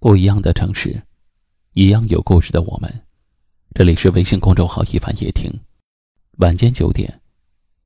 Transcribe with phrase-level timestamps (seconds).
[0.00, 1.02] 不一样的城市，
[1.74, 3.06] 一样有故事的我们。
[3.74, 5.52] 这里是微信公众号“一凡夜听”，
[6.40, 7.20] 晚间九点，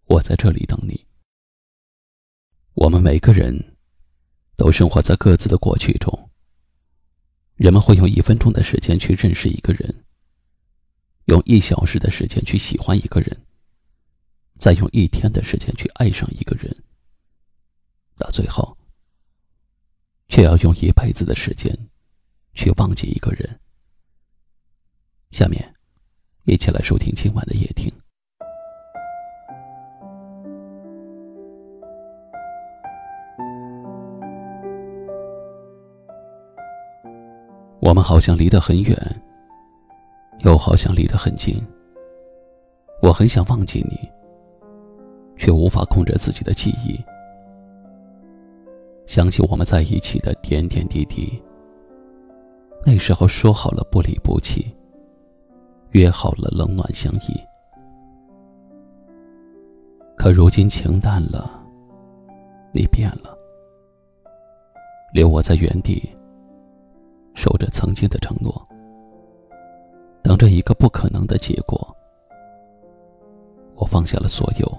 [0.04, 1.04] 我在这里等你。
[2.74, 3.77] 我们每个人
[4.56, 6.30] 都生活在各自的过去中。
[7.56, 10.05] 人们会用一分钟的时间去认识一个人，
[11.25, 13.37] 用一小时的时间去喜欢一个人，
[14.57, 16.85] 再用一天的时间去爱上一个人，
[18.15, 18.79] 到最后，
[20.29, 21.77] 却要用一辈子的时间
[22.55, 23.48] 去忘记一个人。
[25.31, 25.75] 下面，
[26.44, 27.93] 一起来收听今晚的夜听。
[37.80, 39.22] 我们好像离得很远，
[40.39, 41.62] 又好像离得很近。
[43.02, 44.11] 我很想忘记你，
[45.36, 46.98] 却无法控制自己的记忆。
[49.06, 51.42] 想起我们在一起的点点滴滴，
[52.86, 54.74] 那时候说好了不离不弃，
[55.92, 57.41] 约好了冷暖相依。
[60.16, 61.64] 可如今情淡了，
[62.72, 63.36] 你变了，
[65.14, 66.02] 留我在原地。
[67.34, 68.54] 守着曾经的承诺，
[70.22, 71.84] 等着一个不可能的结果。
[73.74, 74.78] 我放下了所有，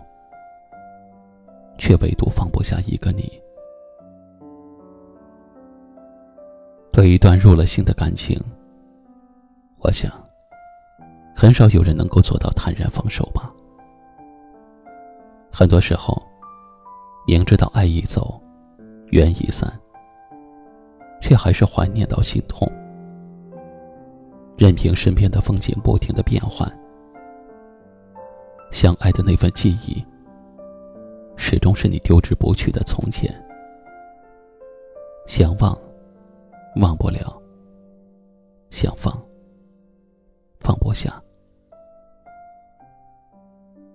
[1.78, 3.30] 却唯独放不下一个你。
[6.96, 8.42] 对一段入了心的感情，
[9.80, 10.10] 我想，
[11.36, 13.52] 很少有人能够做到坦然放手吧。
[15.52, 16.26] 很多时候，
[17.28, 18.42] 明知道爱已走，
[19.08, 19.70] 缘已散。
[21.22, 22.66] 却还是怀念到心痛，
[24.56, 26.72] 任凭身边的风景不停的变换，
[28.72, 30.02] 相爱的那份记忆，
[31.36, 33.30] 始终是你丢之不去的从前。
[35.26, 35.78] 想忘，
[36.76, 37.42] 忘不了；
[38.70, 39.14] 想放，
[40.59, 41.22] 放不下。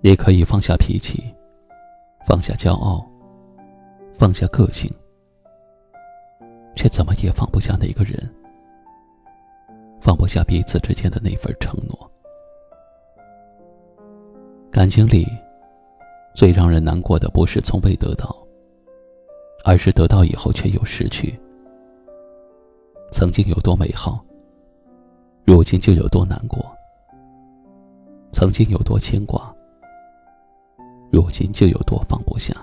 [0.00, 1.22] 你可以放下脾气，
[2.26, 3.06] 放下骄傲，
[4.14, 4.90] 放下个性。
[6.74, 8.16] 却怎么也放不下那个人，
[10.00, 12.10] 放不下彼此之间的那份承诺。
[14.70, 15.26] 感情里，
[16.34, 18.34] 最让人难过的不是从未得到，
[19.62, 21.38] 而是得到以后却又失去。
[23.10, 24.24] 曾经有多美好，
[25.44, 26.60] 如今就有多难过；
[28.32, 29.54] 曾经有多牵挂，
[31.10, 32.54] 如今就有多放不下。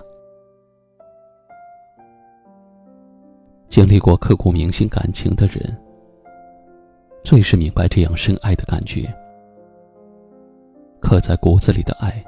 [3.68, 5.76] 经历过刻骨铭心感情的人，
[7.22, 9.14] 最是明白这样深爱的感觉。
[11.00, 12.24] 刻在骨子里的爱，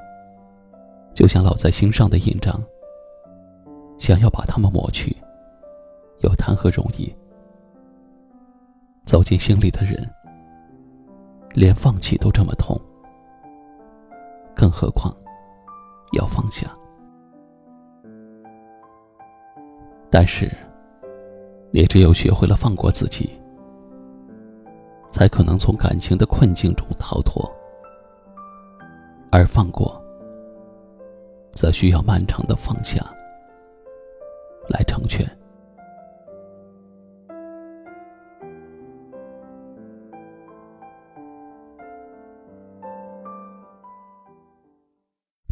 [1.15, 2.63] 就像烙在心上的印章。
[3.99, 5.17] 想要把它们抹去，
[6.21, 7.13] 又谈何容易？
[9.11, 10.09] 走进心里的人，
[11.53, 12.81] 连放弃都这么痛，
[14.55, 15.13] 更何况
[16.13, 16.71] 要放下？
[20.09, 20.49] 但是。
[21.73, 23.31] 也只有学会了放过自己，
[25.13, 27.49] 才可能从感情的困境中逃脱。
[29.31, 30.03] 而放过，
[31.53, 33.01] 则需要漫长的放下
[34.69, 35.25] 来成全。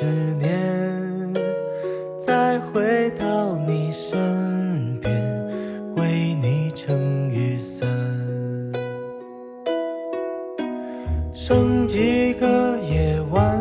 [0.00, 1.34] 十年，
[2.18, 5.12] 再回到你身边，
[5.94, 7.86] 为你撑雨伞。
[11.34, 13.60] 剩几个夜晚，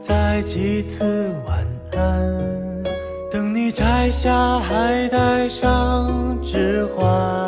[0.00, 2.82] 再几次晚安，
[3.30, 7.47] 等你摘下，还戴上指环。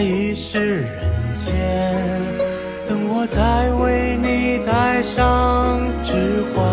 [0.00, 1.52] 一世人间，
[2.88, 6.64] 等我再为你戴上指环。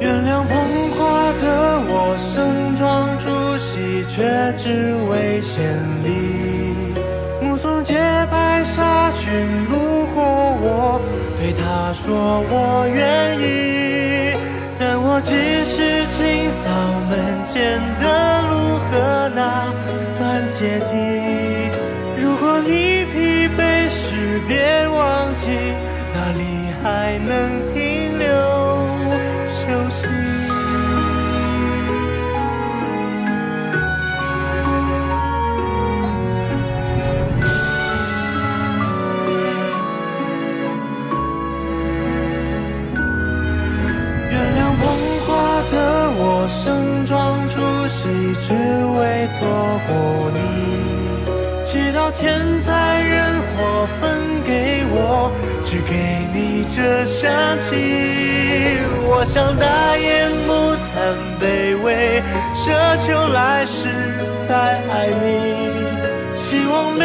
[0.00, 0.52] 原谅捧
[0.96, 1.44] 花的
[1.88, 3.24] 我盛装出
[3.58, 4.14] 席，却
[4.56, 6.06] 只为献礼。
[7.42, 7.94] 目送洁
[8.30, 10.24] 白纱裙路过
[10.60, 11.00] 我，
[11.38, 13.44] 对她说我愿意。
[14.78, 15.32] 但我只
[15.64, 16.70] 是清扫
[17.08, 18.04] 门前的
[18.42, 18.54] 路
[19.46, 21.05] 那段阶梯。
[48.42, 49.38] 只为错
[49.86, 49.90] 过
[50.34, 50.38] 你。
[51.64, 52.24] 祈祷天
[52.62, 53.14] 灾人
[53.56, 55.30] 祸分给我，
[55.64, 55.92] 只给
[56.32, 57.24] 你这香
[57.60, 57.74] 气。
[59.08, 60.52] 我想大言不
[60.86, 60.92] 惭
[61.40, 61.44] 卑
[61.82, 62.22] 微，
[62.54, 62.64] 奢
[63.04, 63.88] 求来世
[64.48, 64.54] 再
[64.90, 64.92] 爱
[65.22, 65.24] 你。
[66.36, 67.04] 希望每